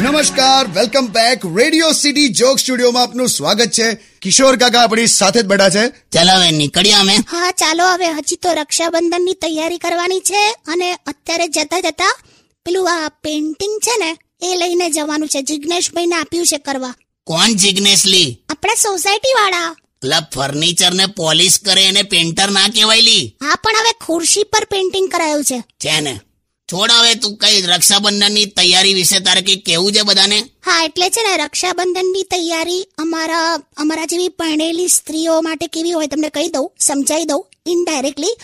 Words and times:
નમસ્કાર 0.00 0.66
welcome 0.66 1.06
back 1.06 1.40
radio 1.56 1.92
city 1.92 2.28
joke 2.28 2.58
સ્ટુડિયોમાં 2.58 3.02
આપનું 3.02 3.28
સ્વાગત 3.28 3.70
છે. 3.70 3.94
કિશોર 4.22 4.56
કાકા 4.56 4.82
આપણી 4.82 5.06
સાથે 5.06 5.42
જ 5.42 5.44
બેઠા 5.44 5.70
છે. 5.70 5.88
ચાલો 5.88 6.32
હવે 6.32 6.50
નીકળ્યા 6.50 6.98
અમે. 6.98 7.16
હા 7.16 7.50
ચાલો 7.50 7.84
હવે 7.84 8.10
હજી 8.12 8.36
તો 8.36 8.52
રક્ષાબંધનની 8.52 9.34
તૈયારી 9.34 9.78
કરવાની 9.78 10.20
છે 10.20 10.50
અને 10.50 10.92
અત્યારે 10.92 11.48
જતા 11.48 11.80
જતા 11.80 12.18
પેલું 12.64 12.90
આ 12.90 13.08
પેન્ટિંગ 13.08 13.80
છે 13.80 13.96
ને 13.98 14.16
એ 14.42 14.56
લઈને 14.56 14.90
જવાનું 14.90 15.28
છે. 15.28 15.42
જિગ્નેશભાઈ 15.42 16.06
ને 16.06 16.16
આપ્યું 16.16 16.46
છે 16.46 16.58
કરવા. 16.58 16.94
કોણ 17.26 17.46
જિગ્નેશલી 17.46 18.42
આપણે 18.48 18.74
સોસાયટી 18.74 19.32
વાળા. 19.32 19.76
ક્લબ 20.02 20.24
ફર્નિચર 20.34 20.94
ને 20.94 21.06
પોલિશ 21.06 21.60
કરે 21.60 21.84
એને 21.84 22.02
પેન્ટર 22.02 22.50
ના 22.50 22.68
કહેવાય 22.68 23.00
લી? 23.00 23.36
હા 23.42 23.54
પણ 23.54 23.76
હવે 23.76 23.92
ખુરશી 24.06 24.44
પર 24.44 24.64
પેન્ટિંગ 24.64 25.08
કરાયું 25.08 25.44
છે. 25.44 25.60
છે 25.60 26.00
ને? 26.00 26.20
છોડ 26.68 26.92
હવે 26.92 27.10
તું 27.22 27.34
કઈ 27.42 27.58
રક્ષાબંધનની 27.64 28.46
તૈયારી 28.56 28.94
વિશે 28.94 29.18
તારે 29.26 29.42
કઈ 29.48 29.58
કેવું 29.66 29.92
છે 29.92 30.02
બધાને? 30.02 30.38
હા 30.66 30.78
એટલે 30.86 31.08
છે 31.10 31.22
ને 31.26 31.34
રક્ષાબંધનની 31.42 32.24
તૈયારી 32.32 32.80
અમારા 32.98 33.50
અમારા 33.76 34.06
જેવી 34.12 34.32
પરણેલી 34.40 34.88
સ્ત્રીઓ 34.88 35.36
માટે 35.46 35.66
કેવી 35.74 35.92
હોય 35.92 36.08
તમને 36.08 36.30
કહી 36.36 36.48
દઉં 36.56 36.66
સમજાઈ 36.86 37.28
દઉં 37.30 37.42
ઇનડાયરેક્ટલી 37.66 38.34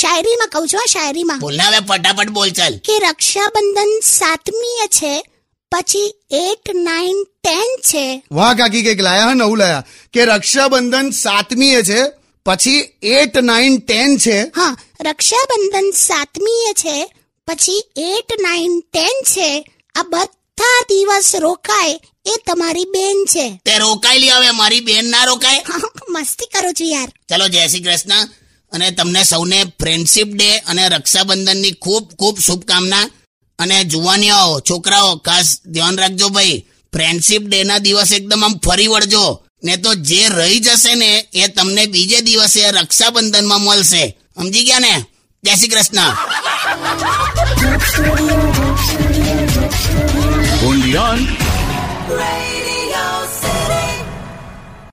શાયરીમાં 0.00 0.50
કહું 0.54 0.68
છું 0.70 0.80
હા 0.82 0.92
શાયરીમાં. 0.94 1.40
બોલ 1.40 1.60
હવે 1.60 1.80
ફટાફટ 1.90 2.30
બોલ 2.38 2.50
ચાલ. 2.52 2.74
કે 2.88 2.96
રક્ષાબંધન 3.04 3.92
સાતમીએ 4.12 4.86
છે 4.98 5.12
પછી 5.72 6.08
એટ 6.40 6.66
નાઇન 6.86 7.18
ટેન 7.44 7.70
છે. 7.90 8.06
વાહ 8.30 8.52
કાકી 8.54 8.82
કંઈક 8.82 9.04
લાયા 9.08 9.28
હા 9.28 9.38
નવું 9.42 9.58
લાયા. 9.58 9.84
કે 10.14 10.20
રક્ષાબંધન 10.26 11.12
સાતમીએ 11.20 11.82
છે 11.90 12.00
પછી 12.46 12.80
એટ 13.14 13.36
નાઇન 13.42 13.78
ટેન 13.82 14.18
છે? 14.18 14.38
હા 14.58 14.72
રક્ષાબંધન 15.06 15.92
સાતમીએ 16.06 16.74
છે 16.82 16.96
પછી 17.48 17.84
એટ 17.96 18.40
નાઇન 18.40 18.80
ટેન 18.92 19.22
છે 19.24 19.70
આ 19.94 20.02
બધા 20.02 20.80
દિવસ 20.88 21.36
રોકાય 21.36 22.00
એ 22.26 22.34
તમારી 22.46 22.84
બેન 22.84 23.24
છે. 23.24 23.60
તે 23.64 23.78
રોકાયેલી 23.78 24.28
હવે 24.28 24.50
મારી 24.50 24.80
બેન 24.80 25.10
ના 25.10 25.24
રોકાય. 25.24 25.64
મસ્તી 26.08 26.46
કરો 26.46 26.72
છો 26.72 26.84
યાર. 26.84 27.08
ચલો 27.08 27.48
જય 27.48 27.68
શ્રી 27.68 27.80
કૃષ્ણ. 27.80 28.28
અને 28.72 28.90
તમને 28.90 29.24
સૌને 29.24 29.64
ફ્રેન્ડશિપ 29.64 30.28
ડે 30.28 30.58
અને 30.58 30.88
રક્ષાબંધનની 30.88 31.72
ખૂબ 31.72 32.14
ખૂબ 32.14 32.38
શુભકામના. 32.38 33.10
અને 33.58 33.84
જુવાનીઓ 33.84 34.60
છોકરાઓ 34.60 35.16
ખાસ 35.16 35.62
ધ્યાન 35.66 35.98
રાખજો 35.98 36.28
ભાઈ 36.28 36.66
ફ્રેન્ડશિપ 36.92 37.42
ડે 37.42 37.64
ના 37.64 37.78
દિવસ 37.78 38.12
એકદમ 38.12 38.44
આમ 38.44 38.58
ફરી 38.58 38.86
વળજો. 38.86 39.44
ને 39.64 39.76
તો 39.76 39.94
જે 39.94 40.28
રહી 40.28 40.60
જશે 40.60 40.94
ને 40.94 41.28
એ 41.34 41.48
તમને 41.48 41.86
બીજે 41.86 42.20
દિવસે 42.20 42.70
રક્ષાબંધનમાં 42.70 43.60
મળશે. 43.60 44.18
સમજી 44.36 44.64
ગયા 44.64 44.78
ને? 44.78 45.04
જય 45.44 45.54
શ્રી 45.54 45.68
કૃષ્ણ. 45.68 46.16
Only 50.64 50.96
on 50.96 51.47